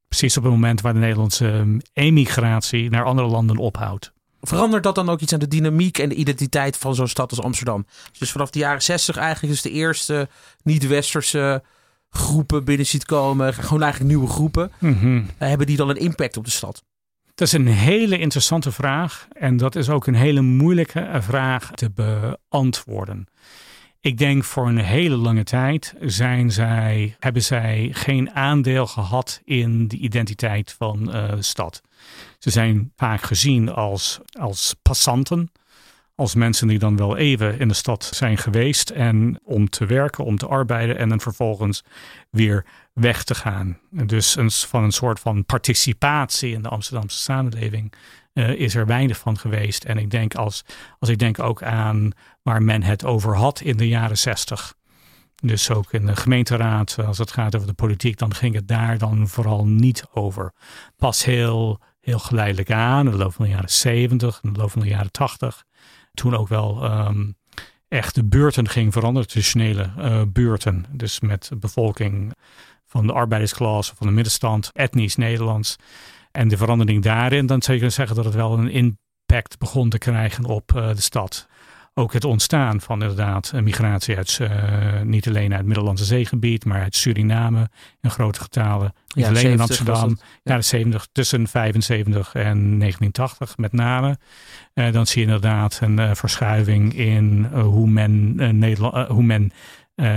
[0.09, 4.13] Precies op het moment waar de Nederlandse emigratie naar andere landen ophoudt.
[4.41, 7.43] Verandert dat dan ook iets aan de dynamiek en de identiteit van zo'n stad als
[7.43, 7.87] Amsterdam?
[8.19, 10.29] Dus vanaf de jaren 60 eigenlijk is de eerste
[10.63, 11.63] niet-westerse
[12.11, 13.55] groepen binnen ziet komen.
[13.55, 14.73] Gewoon eigenlijk nieuwe groepen.
[14.79, 15.23] Mhm.
[15.37, 16.85] Hebben die dan een impact op de stad?
[17.35, 19.27] Dat is een hele interessante vraag.
[19.33, 23.27] En dat is ook een hele moeilijke vraag te beantwoorden.
[24.03, 29.89] Ik denk voor een hele lange tijd zijn zij, hebben zij geen aandeel gehad in
[29.89, 31.83] de identiteit van uh, stad.
[32.39, 35.53] Ze zijn vaak gezien als, als passanten,
[36.15, 40.25] als mensen die dan wel even in de stad zijn geweest en om te werken,
[40.25, 41.85] om te arbeiden en dan vervolgens
[42.31, 43.79] weer weg te gaan.
[43.91, 47.93] Dus een, van een soort van participatie in de Amsterdamse samenleving
[48.35, 49.85] uh, is er weinig van geweest.
[49.85, 50.65] En ik denk als,
[50.99, 52.13] als ik denk ook aan
[52.43, 54.75] waar men het over had in de jaren zestig.
[55.43, 58.99] Dus ook in de gemeenteraad, als het gaat over de politiek, dan ging het daar
[58.99, 60.53] dan vooral niet over.
[60.97, 64.71] Pas heel, heel geleidelijk aan, in de loop van de jaren zeventig, in de loop
[64.71, 65.65] van de jaren tachtig.
[66.15, 67.37] Toen ook wel um,
[67.89, 70.85] echt de beurten ging veranderen, traditionele uh, beurten.
[70.91, 72.35] Dus met bevolking
[72.87, 75.77] van de arbeidersklasse, van de middenstand, etnisch Nederlands.
[76.33, 79.89] En de verandering daarin, dan zou je kunnen zeggen dat het wel een impact begon
[79.89, 81.49] te krijgen op uh, de stad
[81.95, 86.83] ook het ontstaan van inderdaad migratie uit, uh, niet alleen uit het Middellandse zeegebied, maar
[86.83, 87.69] uit Suriname
[88.01, 88.93] in grote getalen.
[89.15, 90.57] Niet ja, alleen in Amsterdam, ja.
[90.57, 94.19] de 70, tussen 75 en 1980 met name.
[94.75, 99.53] Uh, dan zie je inderdaad een verschuiving in hoe men, Nederland, hoe men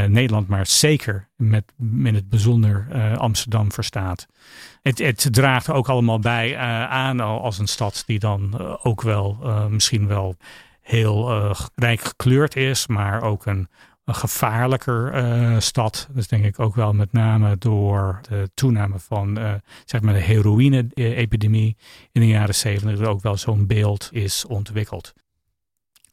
[0.08, 4.26] Nederland, maar zeker met, in het bijzonder Amsterdam verstaat.
[4.82, 9.38] Het, het, draagt ook allemaal bij aan als een stad die dan ook wel
[9.70, 10.38] misschien wel
[10.84, 13.68] heel uh, rijk gekleurd is, maar ook een,
[14.06, 16.08] een gevaarlijker uh, stad.
[16.12, 19.54] Dus denk ik ook wel met name door de toename van uh,
[19.86, 21.78] zeg maar de heroïne-epidemie
[22.12, 25.14] in de jaren zeventig er ook wel zo'n beeld is ontwikkeld.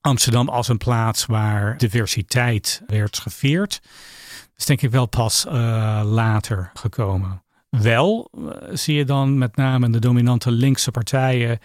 [0.00, 3.80] Amsterdam als een plaats waar diversiteit werd gevierd,
[4.56, 5.44] is denk ik wel pas
[6.04, 7.42] later gekomen.
[7.70, 8.30] Wel
[8.72, 11.58] zie je dan met name de dominante linkse partijen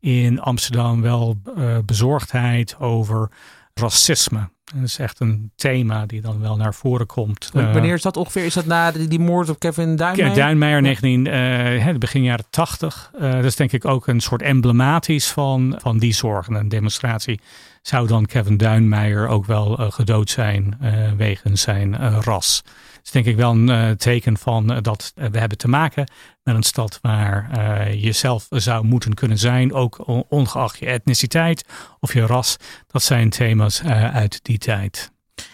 [0.00, 3.30] in Amsterdam wel uh, bezorgdheid over
[3.74, 4.50] racisme.
[4.72, 7.50] Dat is echt een thema die dan wel naar voren komt.
[7.54, 8.44] Uh, Wanneer is dat ongeveer?
[8.44, 10.36] Is dat na die, die moord op Kevin Duinmeijer?
[10.36, 13.10] Duinmeijer, 19, uh, begin jaren 80.
[13.14, 16.54] Uh, dat is denk ik ook een soort emblematisch van, van die zorgen.
[16.54, 17.40] Een demonstratie
[17.82, 20.78] zou dan Kevin Duinmeijer ook wel gedood zijn
[21.16, 22.62] wegens zijn ras
[23.04, 26.10] is denk ik wel een uh, teken van uh, dat we hebben te maken
[26.42, 31.64] met een stad waar je zelf zou moeten kunnen zijn, ook ongeacht je etniciteit
[32.00, 32.56] of je ras.
[32.86, 35.10] Dat zijn thema's uit die tijd.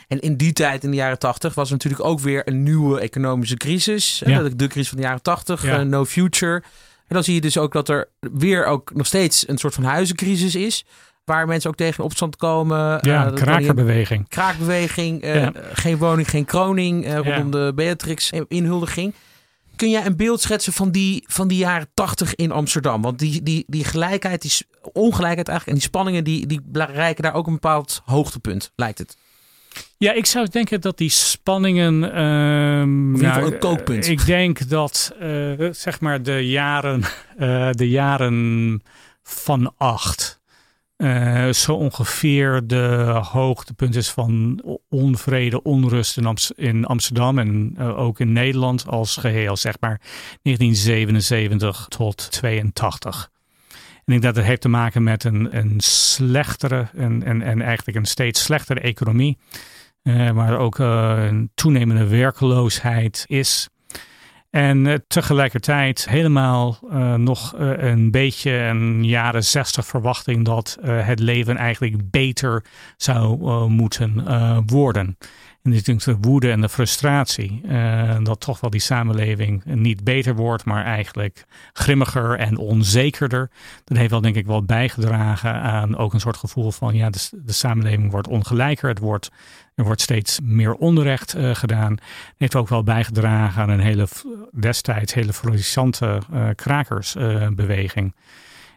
[0.08, 3.00] En in die tijd, in de jaren tachtig, was er natuurlijk ook weer een nieuwe
[3.00, 4.22] economische crisis.
[4.24, 4.42] Ja.
[4.42, 5.82] De crisis van de jaren tachtig, Ja.
[5.82, 6.62] no future.
[7.06, 9.84] En dan zie je dus ook dat er weer ook nog steeds een soort van
[9.84, 10.84] huizencrisis is.
[11.28, 12.98] Waar mensen ook tegen opstand komen.
[13.00, 14.28] Ja, een dat krakerbeweging.
[14.28, 15.52] kraakbeweging, eh, Ja.
[15.72, 19.14] geen woning, geen kroning, eh, rondom de Beatrix-inhuldiging.
[19.76, 23.02] Kun jij een beeld schetsen van die, van die jaren tachtig in Amsterdam?
[23.02, 24.52] Want die, die, die gelijkheid, die
[24.92, 29.16] ongelijkheid eigenlijk en die spanningen, die, die bereiken daar ook een bepaald hoogtepunt, lijkt het.
[29.98, 32.12] Ja, ik zou denken dat die spanningen.
[32.14, 34.06] ehm, ieder geval een kookpunt.
[34.06, 35.12] Ik denk dat
[35.70, 37.02] zeg maar de jaren,
[37.70, 38.82] de jaren
[39.22, 40.37] van acht.
[40.98, 48.20] Eh, zo ongeveer de hoogtepunt is van onvrede, onrust in, in Amsterdam en eh, ook
[48.20, 50.00] in Nederland als geheel, zeg maar
[50.42, 53.30] 1977 tot 82.
[53.94, 57.62] En ik denk dat het heeft te maken met een, een slechtere en, en, en
[57.62, 59.38] eigenlijk een steeds slechtere economie.
[60.02, 63.68] eh, waar ook een toenemende werkeloosheid is.
[64.50, 71.18] En eh, tegelijkertijd helemaal eh, nog eh, een beetje een jaren zestig verwachting dat het
[71.18, 72.64] leven eigenlijk beter
[72.96, 74.24] zou moeten
[74.66, 75.16] worden.
[75.62, 77.60] En dit is de woede en de frustratie.
[77.64, 83.50] eh, dat toch wel die samenleving niet beter wordt, maar eigenlijk grimmiger en onzekerder.
[83.84, 87.52] Dat heeft wel denk ik wel bijgedragen aan ook een soort gevoel van ja, de,
[87.52, 88.88] samenleving wordt ongelijker.
[88.88, 89.30] Het wordt,
[89.74, 91.96] er wordt steeds meer onrecht eh, gedaan.
[92.36, 94.06] Heeft ook wel bijgedragen aan een hele
[94.52, 98.14] destijds hele florissante eh krakersbeweging.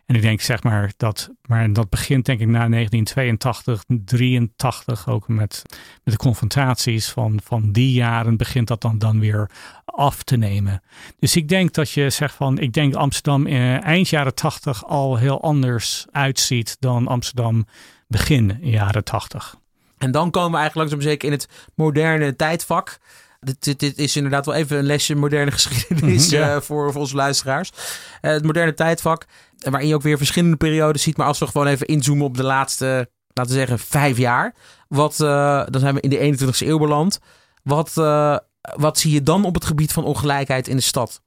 [0.06, 5.28] En ik denk zeg maar dat, maar dat begint denk ik na 1982, 83 ook
[5.28, 5.62] met,
[6.04, 9.50] met de confrontaties van, van die jaren begint dat dan, dan weer
[9.86, 10.82] af te nemen.
[11.20, 15.18] Dus ik denk dat je zegt van, ik denk Amsterdam in eind jaren tachtig al
[15.18, 17.66] heel anders uitziet dan Amsterdam
[18.08, 19.60] begin jaren tachtig.
[19.98, 22.98] En dan komen we eigenlijk langzaam zeker in het moderne tijdvak.
[23.40, 26.56] Dit, dit, is inderdaad wel even een lesje moderne geschiedenis ja.
[26.56, 27.72] uh, voor, voor onze luisteraars.
[28.22, 29.26] Uh, het moderne tijdvak,
[29.70, 31.18] waarin je ook weer verschillende periodes ziet.
[31.18, 34.56] Maar als we gewoon even inzoomen op de laatste, laten we zeggen, vijf jaar.
[34.88, 37.20] Wat, uh, dan zijn we in de 21ste eeuw beland.
[37.64, 37.94] Wat,
[38.76, 41.22] wat zie je dan op het gebied van ongelijkheid in de stad?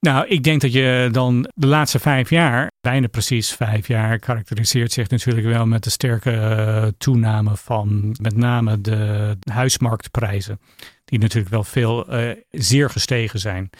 [0.00, 4.92] Nou, ik denk dat je dan de laatste vijf jaar, bijna precies vijf jaar, karakteriseert
[4.92, 10.60] zich natuurlijk wel met de sterke uh, toename van met name de huismarktprijzen.
[11.04, 12.06] Die natuurlijk wel veel
[12.50, 13.70] zeer gestegen zijn.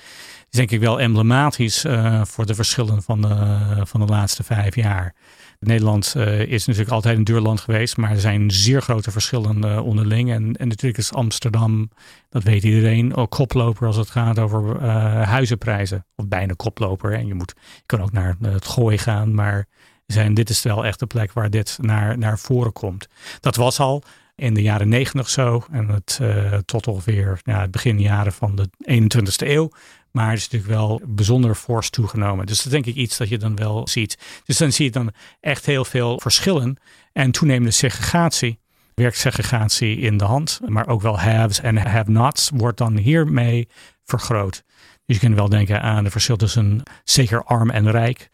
[0.51, 4.75] Is denk ik wel emblematisch uh, voor de verschillen van de, van de laatste vijf
[4.75, 5.15] jaar.
[5.59, 9.65] Nederland uh, is natuurlijk altijd een duur land geweest, maar er zijn zeer grote verschillen
[9.65, 10.31] uh, onderling.
[10.31, 11.91] En, en natuurlijk is Amsterdam,
[12.29, 14.83] dat weet iedereen, ook koploper als het gaat over
[15.27, 16.07] huizenprijzen.
[16.17, 17.13] Of bijna koploper.
[17.13, 19.67] En je, moet, je kan ook naar het gooi gaan, maar
[20.07, 23.07] zijn, dit is wel echt de plek waar dit naar, naar voren komt.
[23.41, 24.03] Dat was al
[24.35, 25.65] in de jaren negentig zo.
[25.71, 26.21] En het,
[26.65, 29.71] tot ongeveer ja, het begin jaren van de 21ste eeuw
[30.12, 32.46] maar het is natuurlijk wel bijzonder fors toegenomen.
[32.46, 34.18] Dus dat is denk ik iets dat je dan wel ziet.
[34.44, 36.77] Dus dan zie je dan echt heel veel verschillen
[37.12, 38.59] en toenemende segregatie.
[38.94, 43.68] Werksegregatie in de hand, maar ook wel haves en have-nots wordt dan hiermee
[44.05, 44.62] vergroot.
[45.07, 48.31] Dus je kunt wel denken aan de verschil tussen zeker arm en rijk.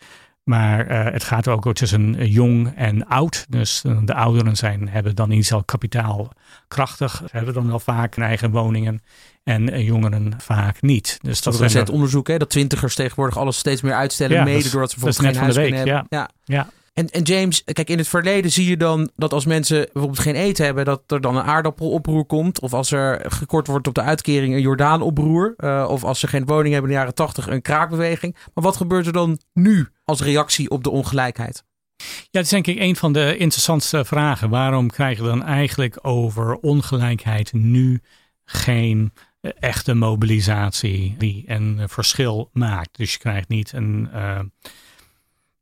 [0.48, 3.46] Maar uh, het gaat ook tussen jong en oud.
[3.48, 9.02] Dus uh, de ouderen zijn, hebben dan in kapitaalkrachtig, hebben dan wel vaak eigen woningen
[9.44, 11.18] en uh, jongeren vaak niet.
[11.22, 14.70] Dus dat, is het onderzoek, hè, dat twintigers tegenwoordig alles steeds meer uitstellen, ja, mede
[14.70, 15.94] doordat ze bijvoorbeeld geen huis week, hebben.
[15.94, 16.06] Ja.
[16.08, 16.30] ja.
[16.44, 16.68] ja.
[16.96, 20.34] En, en James, kijk, in het verleden zie je dan dat als mensen bijvoorbeeld geen
[20.34, 22.60] eten hebben, dat er dan een aardappeloproer komt.
[22.60, 25.54] Of als er gekort wordt op de uitkering, een Jordaanoproer.
[25.58, 28.36] Uh, of als ze geen woning hebben in de jaren tachtig, een kraakbeweging.
[28.54, 31.64] Maar wat gebeurt er dan nu als reactie op de ongelijkheid?
[31.96, 34.50] Ja, dat is denk ik een van de interessantste vragen.
[34.50, 38.00] Waarom krijgen we dan eigenlijk over ongelijkheid nu
[38.44, 42.96] geen eh, echte mobilisatie die een verschil maakt?
[42.96, 44.10] Dus je krijgt niet een.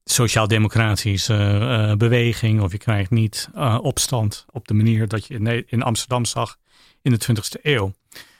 [0.05, 2.61] Sociaal-democratische uh, beweging.
[2.61, 6.59] Of je krijgt niet uh, opstand op de manier dat je in Amsterdam zag
[7.03, 7.93] in de 20e eeuw.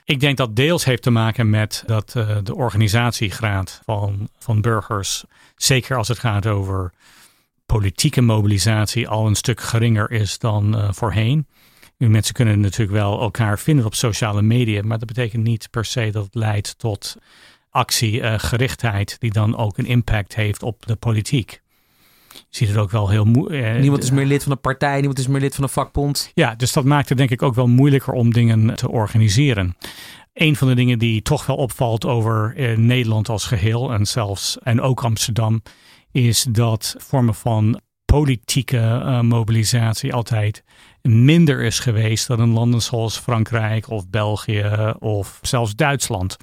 [0.03, 5.23] Ik denk dat deels heeft te maken met dat uh, de organisatiegraad van, van burgers,
[5.55, 6.93] zeker als het gaat over
[7.65, 11.47] politieke mobilisatie, al een stuk geringer is dan voorheen.
[11.97, 16.09] Mensen kunnen natuurlijk wel elkaar vinden op sociale media, maar dat betekent niet per se
[16.11, 17.17] dat het leidt tot
[17.75, 21.61] actiegerichtheid die dan ook een impact heeft op de politiek.
[22.31, 23.79] Je ziet het ook wel heel moeilijk.
[23.79, 26.31] niemand is meer lid van een partij, niemand is meer lid van een vakbond.
[26.33, 29.77] Ja, dus dat maakt het denk ik ook wel moeilijker om dingen te organiseren.
[30.33, 34.57] Een van de dingen die toch wel opvalt over eh, Nederland als geheel en zelfs
[34.59, 35.61] en ook Amsterdam,
[36.11, 40.63] is dat vormen van politieke uh, mobilisatie altijd
[41.01, 46.37] minder is geweest dan in landen zoals Frankrijk of België of zelfs Duitsland.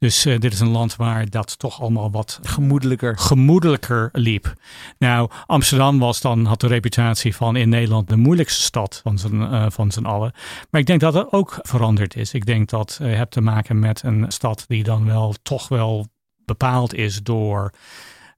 [0.00, 4.52] Dus uh, dit is een land waar dat toch allemaal wat gemoedelijker, gemoedelijker liep.
[4.98, 9.34] Nou, Amsterdam was dan, had de reputatie van in Nederland de moeilijkste stad van zijn,
[9.34, 10.32] uh, van zijn allen.
[10.70, 12.34] Maar ik denk dat het ook veranderd is.
[12.34, 15.68] Ik denk dat je uh, hebt te maken met een stad die dan wel toch
[15.68, 16.06] wel
[16.44, 17.72] bepaald is door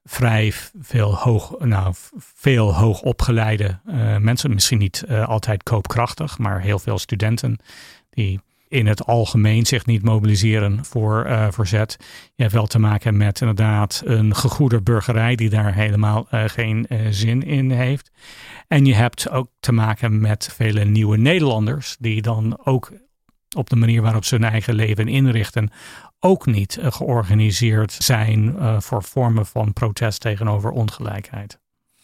[0.05, 4.55] vrij veel hoog, nou, veel hoogopgeleide uh, mensen.
[4.55, 7.59] Misschien niet uh, altijd koopkrachtig, maar heel veel studenten
[8.11, 8.41] die
[8.73, 11.97] in het algemeen zich niet mobiliseren voor uh, verzet.
[12.35, 16.87] Je hebt wel te maken met inderdaad een gegoede burgerij die daar helemaal uh, geen
[16.89, 18.11] uh, zin in heeft.
[18.69, 22.93] En je hebt ook te maken met vele nieuwe Nederlanders die dan ook
[23.57, 25.71] op de manier waarop ze hun eigen leven inrichten
[26.21, 31.62] ook niet georganiseerd zijn voor vormen van protest tegenover ongelijkheid.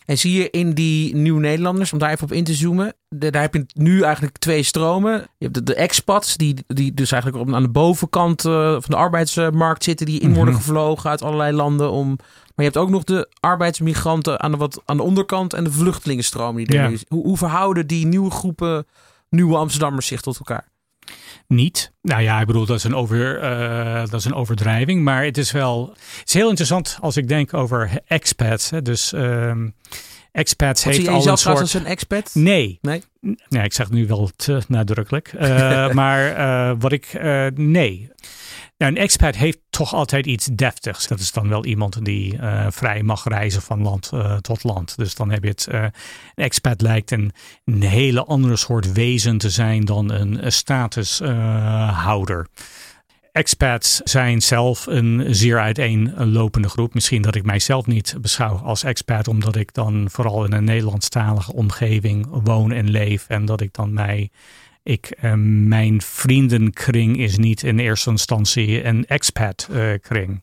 [0.08, 3.30] En zie je in die nieuwe Nederlanders, om daar even op in te zoomen, de,
[3.30, 5.12] daar heb je nu eigenlijk twee stromen.
[5.12, 8.82] Je hebt de, de expats, die, die dus eigenlijk op, aan de bovenkant uh, van
[8.86, 11.90] de arbeidsmarkt zitten, die in worden gevlogen uit allerlei landen.
[11.90, 12.16] Om, maar
[12.54, 16.56] je hebt ook nog de arbeidsmigranten aan de, wat, aan de onderkant en de vluchtelingenstroom.
[16.56, 16.90] Die ja.
[17.08, 18.86] hoe, hoe verhouden die nieuwe groepen
[19.28, 20.68] nieuwe Amsterdammers zich tot elkaar?
[21.46, 21.92] Niet.
[22.02, 25.02] Nou ja, ik bedoel, dat is een, over, uh, dat is een overdrijving.
[25.02, 25.88] Maar het is wel.
[26.18, 28.70] Het is heel interessant als ik denk over expats.
[28.70, 28.82] Hè.
[28.82, 29.12] Dus.
[29.12, 29.74] Um,
[30.32, 31.60] expats Wat heeft je al jezelf een soort...
[31.60, 32.30] als een expat?
[32.34, 32.78] Nee.
[32.82, 33.02] Nee?
[33.48, 35.32] Nee, ik zeg het nu wel te nadrukkelijk.
[35.40, 37.20] Uh, maar uh, wat ik...
[37.54, 38.10] Nee.
[38.78, 41.06] Nou, een expat heeft toch altijd iets deftigs.
[41.06, 44.96] Dat is dan wel iemand die uh, vrij mag reizen van land uh, tot land.
[44.96, 45.68] Dus dan heb je het.
[45.70, 45.92] Uh, een
[46.34, 47.32] expat lijkt een,
[47.64, 52.46] een, hele andere soort wezen te zijn dan een statushouder.
[53.32, 56.94] expats zijn zelf een zeer uiteenlopende groep.
[56.94, 61.52] Misschien dat ik mijzelf niet beschouw als expat, omdat ik dan vooral in een Nederlandstalige
[61.52, 63.28] omgeving woon en leef.
[63.28, 64.30] En dat ik dan mij.
[64.88, 65.32] Ik, eh,
[65.66, 70.42] mijn vriendenkring is niet in eerste instantie een expat uh, kring.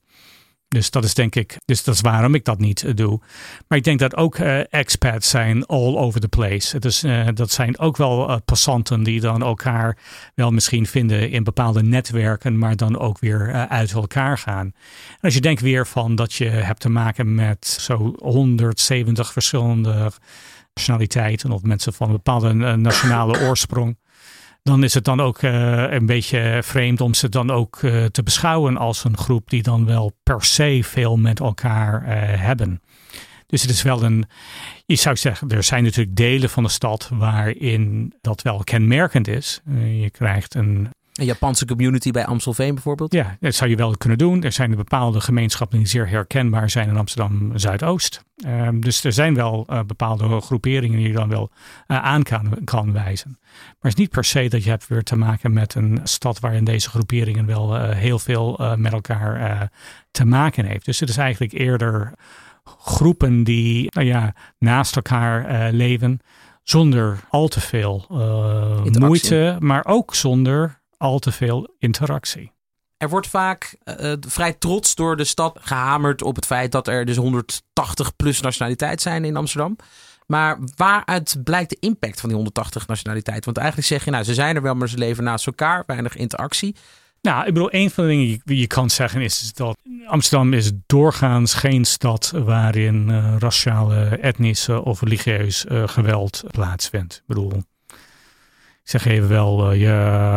[0.67, 3.19] Dus dat is denk ik, dus dat is waarom ik dat niet eh, doe.
[3.67, 4.35] Maar ik denk dat ook
[4.69, 6.79] expats zijn all over the place.
[6.79, 7.03] Dus
[7.33, 9.97] dat zijn ook wel passanten die dan elkaar
[10.35, 14.71] wel misschien vinden in bepaalde netwerken, maar dan ook weer uit elkaar gaan.
[15.21, 20.11] Als je denkt weer van dat je hebt te maken met zo 170 verschillende
[20.73, 23.97] nationaliteiten of mensen van een bepaalde nationale oorsprong
[24.65, 28.23] dan is het dan ook uh, een beetje vreemd om ze dan ook uh, te
[28.23, 32.07] beschouwen als een groep die dan wel per se veel met elkaar uh,
[32.41, 32.81] hebben.
[33.47, 34.25] Dus het is wel een,
[34.85, 39.61] je zou zeggen, er zijn natuurlijk delen van de stad waarin dat wel kenmerkend is.
[40.01, 43.13] je krijgt een een Japanse community bij Amstelveen bijvoorbeeld?
[43.13, 44.43] Ja, dat zou je wel kunnen doen.
[44.43, 48.23] Er zijn bepaalde gemeenschappen die zeer herkenbaar zijn in Amsterdam Zuidoost.
[48.47, 51.51] Um, dus er zijn wel uh, bepaalde groeperingen die je dan wel
[51.87, 53.37] uh, aan kan, kan, wijzen.
[53.39, 56.39] Maar het is niet per se dat je hebt weer te maken met een stad
[56.39, 59.69] waarin deze groeperingen wel uh, heel veel met elkaar
[60.11, 60.85] te maken heeft.
[60.85, 62.13] Dus het is eigenlijk eerder
[62.79, 66.19] groepen die nou ja, naast elkaar leven
[66.63, 68.05] zonder al te veel
[68.99, 72.51] moeite, maar ook zonder al te veel interactie.
[72.97, 77.05] Er wordt vaak uh, vrij trots door de stad gehamerd op het feit dat er
[77.05, 79.75] dus 180 plus nationaliteit zijn in Amsterdam.
[80.25, 83.45] Maar waaruit blijkt de impact van die 180 nationaliteiten?
[83.45, 86.15] Want eigenlijk zeg je, nou, ze zijn er wel, maar ze leven naast elkaar, weinig
[86.15, 86.75] interactie.
[87.21, 90.71] Nou, ik bedoel, een van de dingen die je kan zeggen is dat Amsterdam is
[90.85, 97.15] doorgaans geen stad waarin uh, raciale, etnische of religieus uh, geweld plaatsvindt.
[97.15, 97.63] Ik bedoel,
[98.85, 99.91] zeg even wel, uh, je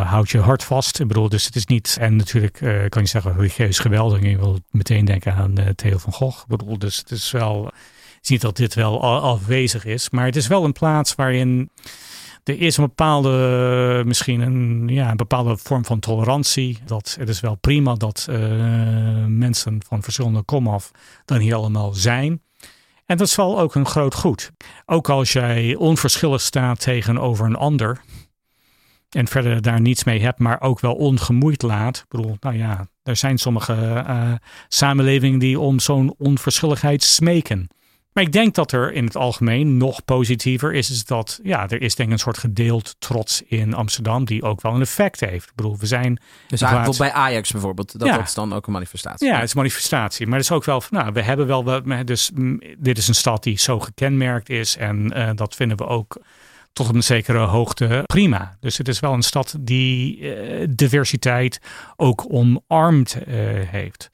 [0.04, 1.00] houdt je hart vast.
[1.00, 4.14] Ik bedoel, dus het is niet, en natuurlijk uh, kan je zeggen religieus geweld.
[4.14, 6.40] En je wil meteen denken aan uh, Theo van Gogh.
[6.42, 7.64] Ik bedoel, dus het is wel,
[8.20, 10.10] het niet dat dit wel afwezig is.
[10.10, 11.70] Maar het is wel een plaats waarin
[12.44, 16.78] er is een bepaalde, misschien een, ja, een bepaalde vorm van tolerantie.
[16.84, 18.26] Dat, het is wel prima dat
[19.26, 20.90] mensen van verschillende komaf
[21.24, 22.42] dan hier allemaal zijn.
[23.06, 24.50] En dat is wel ook een groot goed.
[24.86, 28.00] Ook als jij onverschillig staat tegenover een ander,
[29.08, 31.96] en verder daar niets mee hebt, maar ook wel ongemoeid laat.
[31.96, 34.32] Ik bedoel, nou ja, er zijn sommige uh,
[34.68, 37.68] samenlevingen die om zo'n onverschilligheid smeken.
[38.12, 41.82] Maar ik denk dat er in het algemeen nog positiever is, is dat ja, er
[41.82, 45.48] is denk ik een soort gedeeld trots in Amsterdam die ook wel een effect heeft.
[45.48, 46.20] Ik bedoel, we zijn.
[46.48, 46.98] Dus plaats...
[46.98, 48.16] bij Ajax bijvoorbeeld, dat, ja.
[48.16, 49.26] dat is dan ook een manifestatie.
[49.26, 50.26] Ja, het is een manifestatie.
[50.26, 52.30] Maar het is ook wel, nou, we hebben wel, dus
[52.78, 56.20] dit is een stad die zo gekenmerkt is en uh, dat vinden we ook
[56.72, 58.56] tot een zekere hoogte prima.
[58.60, 61.60] Dus het is wel een stad die uh, diversiteit
[61.96, 63.24] ook omarmd uh,
[63.70, 64.10] heeft.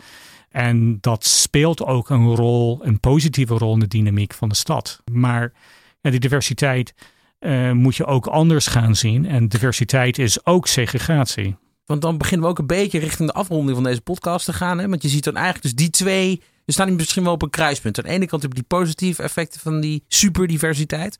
[0.49, 5.03] En dat speelt ook een rol, een positieve rol in de dynamiek van de stad.
[5.13, 5.53] Maar
[6.01, 6.95] ja, die diversiteit
[7.41, 9.27] uh, moet je ook anders gaan zien.
[9.27, 11.57] En diversiteit is ook segregatie.
[11.87, 14.79] Want dan beginnen we ook een beetje richting de afronding van deze podcast te gaan.
[14.79, 14.89] Hè?
[14.89, 16.43] Want je ziet dan eigenlijk dus die twee.
[16.65, 17.99] We staan misschien wel op een kruispunt.
[17.99, 21.19] Aan de ene kant heb je die positieve effecten van die superdiversiteit.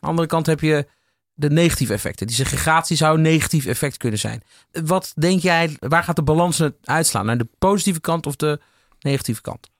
[0.00, 0.86] de andere kant heb je
[1.34, 2.26] de negatieve effecten.
[2.26, 4.42] Die segregatie zou een negatief effect kunnen zijn.
[4.84, 7.26] Wat denk jij, waar gaat de balans uitslaan?
[7.26, 8.60] Naar de positieve kant of de
[9.00, 9.70] negatieve kant?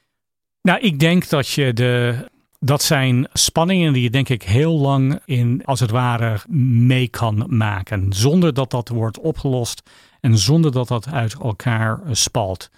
[0.62, 2.28] Nou, ik denk dat je de.
[2.62, 7.44] Dat zijn spanningen die je denk ik heel lang in, als het ware, mee kan
[7.48, 8.12] maken.
[8.12, 9.83] Zonder dat dat wordt opgelost
[10.20, 12.70] en zonder dat dat uit elkaar spalt.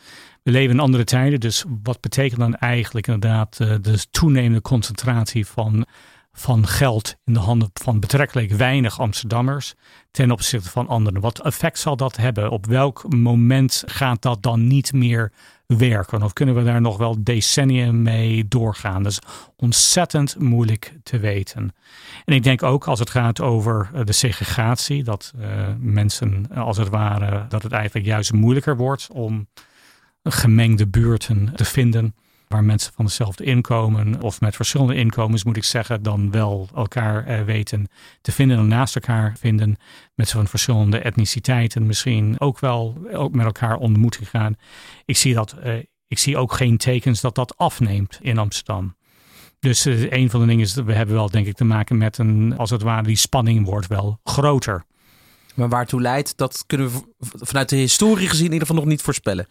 [0.42, 5.46] We leven in andere tijden, dus wat betekent dan eigenlijk inderdaad eh, de toenemende concentratie
[5.46, 5.86] van
[6.32, 9.74] van geld in de handen van betrekkelijk weinig Amsterdammers
[10.10, 11.20] ten opzichte van anderen.
[11.20, 12.50] Wat effect zal dat hebben?
[12.50, 15.32] Op welk moment gaat dat dan niet meer
[15.66, 16.22] werken?
[16.22, 19.02] Of kunnen we daar nog wel decennia mee doorgaan?
[19.02, 19.18] Dat is
[19.56, 21.74] ontzettend moeilijk te weten.
[22.24, 26.76] En ik denk ook als het gaat over eh, de segregatie, dat uh, mensen als
[26.76, 29.46] het ware, dat het eigenlijk juist moeilijker wordt om
[30.22, 32.14] gemengde buurten te vinden
[32.52, 37.26] waar mensen van hetzelfde inkomen of met verschillende inkomens, moet ik zeggen, dan wel elkaar
[37.26, 37.88] eh, weten
[38.20, 39.76] te vinden en naast elkaar vinden.
[40.14, 44.56] Mensen van verschillende etniciteiten misschien ook wel ook met elkaar ontmoeten gaan.
[45.04, 45.74] Ik zie, dat, uh,
[46.06, 48.96] ik zie ook geen tekens dat dat afneemt in Amsterdam.
[49.58, 51.98] Dus uh, een van de dingen is dat we hebben wel denk ik te maken
[51.98, 54.84] met een, als het ware, die spanning wordt wel groter.
[55.54, 59.02] Maar waartoe leidt, dat kunnen we vanuit de historie gezien in ieder geval nog niet
[59.02, 59.46] voorspellen.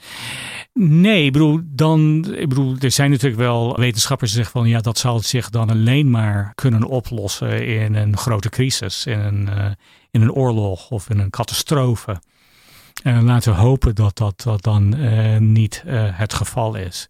[0.74, 4.80] Nee, ik bedoel, dan, ik bedoel, er zijn natuurlijk wel wetenschappers die zeggen van ja,
[4.80, 9.66] dat zal zich dan alleen maar kunnen oplossen in een grote crisis, in een, uh,
[10.12, 12.22] in een oorlog of in een catastrofe.
[13.04, 14.96] En laten we hopen dat dat, dat dan
[15.54, 17.10] niet het geval is.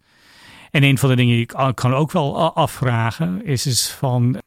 [0.72, 4.42] En een van de dingen die ik kan ook wel afvragen is, is van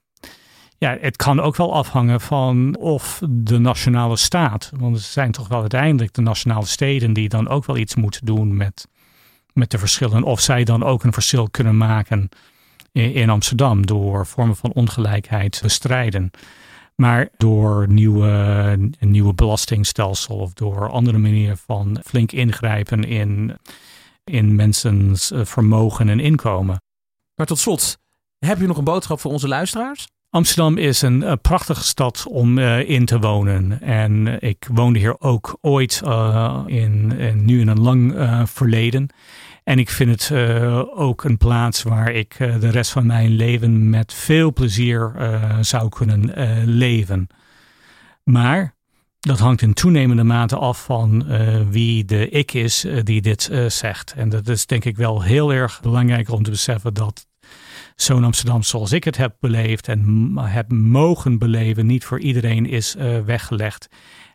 [0.78, 5.48] ja, het kan ook wel afhangen van of de nationale staat, want het zijn toch
[5.48, 8.88] wel uiteindelijk de nationale steden die dan ook wel iets moeten doen met,
[9.52, 10.22] met de verschillen.
[10.22, 12.28] Of zij dan ook een verschil kunnen maken
[12.92, 16.30] in, in Amsterdam door vormen van ongelijkheid te bestrijden.
[16.96, 18.28] Maar door nieuwe,
[18.98, 23.56] een nieuwe belastingstelsel of door andere manieren van flink ingrijpen in,
[24.24, 26.82] in mensen's eh, vermogen en inkomen.
[27.34, 27.98] Maar tot slot,
[28.38, 30.06] heb je nog een boodschap voor onze luisteraars?
[30.34, 33.80] Amsterdam is een, eh, prachtige stad om uh, in te wonen.
[33.82, 36.02] En ik woonde hier ook ooit
[36.66, 37.12] in,
[37.44, 38.14] nu in een lang
[38.44, 39.08] verleden.
[39.64, 40.32] En ik vind het
[40.94, 45.12] ook een plaats waar ik de rest van mijn leven met veel plezier
[45.60, 46.32] zou kunnen
[46.64, 47.26] leven.
[48.24, 48.74] Maar
[49.20, 51.26] dat hangt in toenemende mate af van
[51.70, 54.12] wie de ik is die dit zegt.
[54.16, 57.26] En dat is denk ik wel heel erg belangrijk om te beseffen dat
[57.94, 62.96] zo'n Amsterdam zoals ik het heb beleefd en heb mogen beleven, niet voor iedereen is
[62.96, 63.88] uh, weggelegd.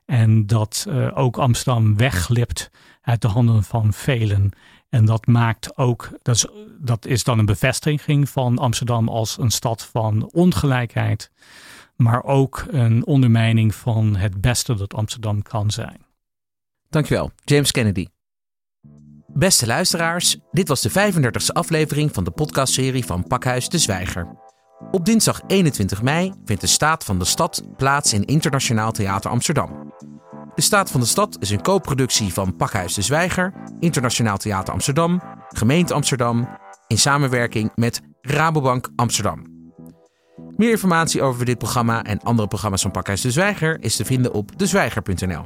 [0.05, 2.69] En dat uh, ook Amsterdam wegglipt
[3.01, 4.51] uit de handen van velen.
[4.89, 6.45] En dat maakt ook, dat is,
[6.79, 11.31] dat is dan een bevestiging van Amsterdam als een stad van ongelijkheid,
[11.95, 16.05] maar ook een ondermijning van het beste dat Amsterdam kan zijn.
[16.89, 18.07] Dankjewel, James Kennedy.
[19.39, 24.27] Beste luisteraars, dit was de 35e aflevering van de podcastserie van Pakhuis de Zwijger.
[24.91, 29.93] Op dinsdag 21 mei vindt de Staat van de Stad plaats in Internationaal Theater Amsterdam.
[30.55, 35.21] De Staat van de Stad is een co-productie van Pakhuis de Zwijger, Internationaal Theater Amsterdam,
[35.49, 36.49] Gemeente Amsterdam,
[36.87, 39.45] in samenwerking met Rabobank Amsterdam.
[40.55, 44.33] Meer informatie over dit programma en andere programma's van Pakhuis de Zwijger is te vinden
[44.33, 45.45] op dezwijger.nl.